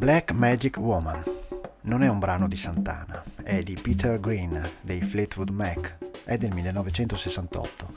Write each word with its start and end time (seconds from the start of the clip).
Black 0.00 0.32
Magic 0.32 0.78
Woman 0.78 1.22
non 1.82 2.02
è 2.02 2.08
un 2.08 2.18
brano 2.18 2.48
di 2.48 2.56
Santana, 2.56 3.22
è 3.42 3.58
di 3.58 3.76
Peter 3.78 4.18
Green 4.18 4.58
dei 4.80 5.02
Fleetwood 5.02 5.50
Mac, 5.50 5.98
è 6.24 6.38
del 6.38 6.54
1968. 6.54 7.88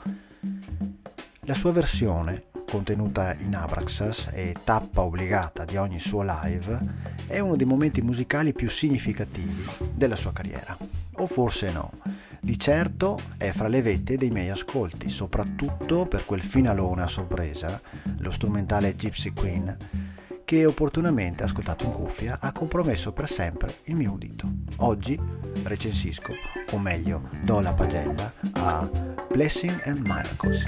La 1.46 1.54
sua 1.54 1.72
versione, 1.72 2.44
contenuta 2.68 3.34
in 3.38 3.56
Abraxas 3.56 4.28
e 4.34 4.54
tappa 4.64 5.00
obbligata 5.00 5.64
di 5.64 5.78
ogni 5.78 5.98
suo 5.98 6.22
live, 6.22 6.78
è 7.26 7.38
uno 7.38 7.56
dei 7.56 7.64
momenti 7.64 8.02
musicali 8.02 8.52
più 8.52 8.68
significativi 8.68 9.64
della 9.94 10.16
sua 10.16 10.34
carriera. 10.34 10.76
O 11.14 11.26
forse 11.26 11.72
no. 11.72 11.90
Di 12.38 12.58
certo 12.58 13.18
è 13.38 13.50
fra 13.52 13.68
le 13.68 13.80
vette 13.80 14.18
dei 14.18 14.28
miei 14.28 14.50
ascolti, 14.50 15.08
soprattutto 15.08 16.04
per 16.04 16.26
quel 16.26 16.42
finalone 16.42 17.00
a 17.00 17.08
sorpresa, 17.08 17.80
lo 18.18 18.30
strumentale 18.30 18.94
Gypsy 18.94 19.32
Queen, 19.32 20.03
che 20.44 20.66
opportunamente 20.66 21.42
ascoltato 21.42 21.84
in 21.84 21.92
cuffia 21.92 22.38
ha 22.40 22.52
compromesso 22.52 23.12
per 23.12 23.28
sempre 23.28 23.76
il 23.84 23.96
mio 23.96 24.12
udito. 24.12 24.46
Oggi 24.78 25.18
recensisco, 25.62 26.34
o 26.72 26.78
meglio, 26.78 27.28
do 27.42 27.60
la 27.60 27.72
pagella 27.72 28.32
a 28.54 28.88
Blessing 29.30 29.80
and 29.84 30.06
Miracles. 30.06 30.66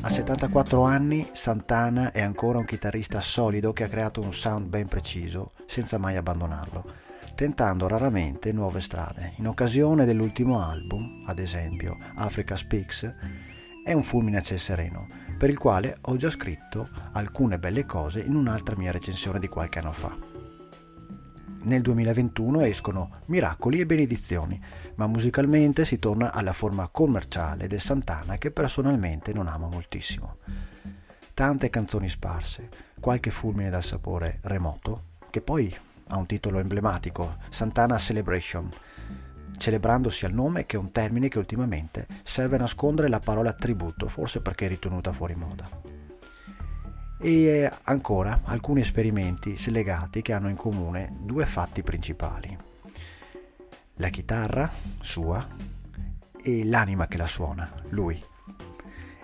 A 0.00 0.10
74 0.10 0.82
anni 0.82 1.28
Santana 1.32 2.12
è 2.12 2.20
ancora 2.20 2.58
un 2.58 2.64
chitarrista 2.64 3.20
solido 3.20 3.72
che 3.72 3.84
ha 3.84 3.88
creato 3.88 4.20
un 4.20 4.34
sound 4.34 4.66
ben 4.66 4.86
preciso 4.86 5.52
senza 5.66 5.96
mai 5.98 6.16
abbandonarlo 6.16 7.07
tentando 7.38 7.86
raramente 7.86 8.50
nuove 8.50 8.80
strade. 8.80 9.34
In 9.36 9.46
occasione 9.46 10.04
dell'ultimo 10.04 10.60
album, 10.60 11.22
ad 11.24 11.38
esempio 11.38 11.96
Africa 12.16 12.56
Speaks, 12.56 13.14
è 13.84 13.92
un 13.92 14.02
fulmine 14.02 14.38
a 14.38 14.40
ciel 14.40 14.58
sereno, 14.58 15.06
per 15.38 15.48
il 15.48 15.56
quale 15.56 15.98
ho 16.00 16.16
già 16.16 16.30
scritto 16.30 16.88
alcune 17.12 17.60
belle 17.60 17.86
cose 17.86 18.22
in 18.22 18.34
un'altra 18.34 18.74
mia 18.76 18.90
recensione 18.90 19.38
di 19.38 19.46
qualche 19.46 19.78
anno 19.78 19.92
fa. 19.92 20.18
Nel 21.62 21.80
2021 21.80 22.62
escono 22.62 23.08
Miracoli 23.26 23.78
e 23.78 23.86
Benedizioni, 23.86 24.60
ma 24.96 25.06
musicalmente 25.06 25.84
si 25.84 26.00
torna 26.00 26.32
alla 26.32 26.52
forma 26.52 26.88
commerciale 26.88 27.68
del 27.68 27.80
Santana 27.80 28.36
che 28.36 28.50
personalmente 28.50 29.32
non 29.32 29.46
amo 29.46 29.68
moltissimo. 29.68 30.38
Tante 31.34 31.70
canzoni 31.70 32.08
sparse, 32.08 32.68
qualche 32.98 33.30
fulmine 33.30 33.70
dal 33.70 33.84
sapore 33.84 34.40
remoto, 34.42 35.02
che 35.30 35.40
poi 35.40 35.72
ha 36.08 36.16
un 36.16 36.26
titolo 36.26 36.58
emblematico, 36.58 37.36
Santana 37.48 37.98
Celebration, 37.98 38.68
celebrandosi 39.56 40.24
al 40.24 40.32
nome 40.32 40.66
che 40.66 40.76
è 40.76 40.78
un 40.78 40.92
termine 40.92 41.28
che 41.28 41.38
ultimamente 41.38 42.06
serve 42.22 42.56
a 42.56 42.60
nascondere 42.60 43.08
la 43.08 43.20
parola 43.20 43.52
tributo, 43.52 44.08
forse 44.08 44.40
perché 44.40 44.66
è 44.66 44.68
ritenuta 44.68 45.12
fuori 45.12 45.34
moda. 45.34 45.68
E 47.20 47.70
ancora 47.82 48.42
alcuni 48.44 48.80
esperimenti 48.80 49.56
slegati 49.56 50.22
che 50.22 50.32
hanno 50.32 50.48
in 50.48 50.56
comune 50.56 51.16
due 51.20 51.46
fatti 51.46 51.82
principali. 51.82 52.56
La 53.96 54.08
chitarra, 54.08 54.70
sua, 55.00 55.44
e 56.40 56.64
l'anima 56.64 57.08
che 57.08 57.16
la 57.16 57.26
suona, 57.26 57.70
lui. 57.88 58.22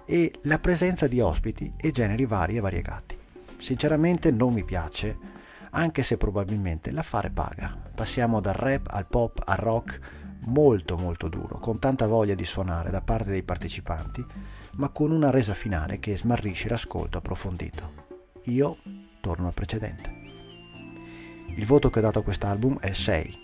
E 0.04 0.32
la 0.42 0.58
presenza 0.58 1.06
di 1.06 1.20
ospiti 1.20 1.72
e 1.76 1.92
generi 1.92 2.26
vari 2.26 2.56
e 2.56 2.60
variegati. 2.60 3.16
Sinceramente 3.56 4.30
non 4.30 4.52
mi 4.52 4.64
piace 4.64 5.16
anche 5.74 6.02
se 6.02 6.16
probabilmente 6.16 6.90
l'affare 6.90 7.30
paga. 7.30 7.76
Passiamo 7.94 8.40
dal 8.40 8.54
rap 8.54 8.88
al 8.90 9.06
pop 9.06 9.42
al 9.44 9.56
rock 9.56 10.00
molto 10.46 10.96
molto 10.96 11.28
duro, 11.28 11.58
con 11.58 11.78
tanta 11.78 12.06
voglia 12.06 12.34
di 12.34 12.44
suonare 12.44 12.90
da 12.90 13.00
parte 13.00 13.30
dei 13.30 13.42
partecipanti, 13.42 14.24
ma 14.76 14.88
con 14.90 15.10
una 15.10 15.30
resa 15.30 15.54
finale 15.54 15.98
che 15.98 16.16
smarrisce 16.16 16.68
l'ascolto 16.68 17.18
approfondito. 17.18 18.02
Io 18.44 18.78
torno 19.20 19.46
al 19.46 19.54
precedente. 19.54 20.22
Il 21.56 21.66
voto 21.66 21.88
che 21.88 21.98
ho 22.00 22.02
dato 22.02 22.18
a 22.18 22.24
quest'album 22.24 22.78
è 22.78 22.92
6. 22.92 23.42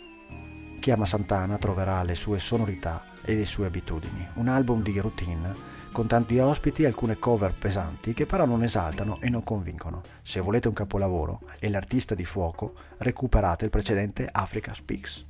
Chi 0.80 0.90
ama 0.90 1.04
Santana 1.04 1.58
troverà 1.58 2.02
le 2.02 2.14
sue 2.14 2.38
sonorità 2.38 3.04
e 3.22 3.34
le 3.34 3.44
sue 3.44 3.66
abitudini. 3.66 4.26
Un 4.36 4.48
album 4.48 4.82
di 4.82 4.98
routine 4.98 5.54
con 5.92 6.06
tanti 6.06 6.38
ospiti 6.38 6.82
e 6.82 6.86
alcune 6.86 7.18
cover 7.18 7.52
pesanti 7.52 8.14
che 8.14 8.24
però 8.24 8.46
non 8.46 8.62
esaltano 8.62 9.20
e 9.20 9.28
non 9.28 9.44
convincono. 9.44 10.00
Se 10.22 10.40
volete 10.40 10.68
un 10.68 10.74
capolavoro 10.74 11.42
e 11.58 11.68
l'artista 11.68 12.14
di 12.14 12.24
fuoco, 12.24 12.72
recuperate 12.98 13.66
il 13.66 13.70
precedente 13.70 14.26
Africa 14.32 14.72
Speaks. 14.72 15.26